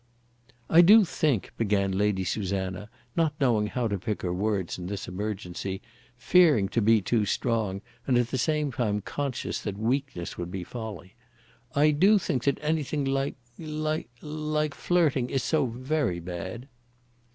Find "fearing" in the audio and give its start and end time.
6.17-6.69